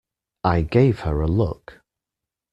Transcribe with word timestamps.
I 0.43 0.61
gave 0.63 1.01
her 1.01 1.21
a 1.21 1.27
look. 1.27 1.79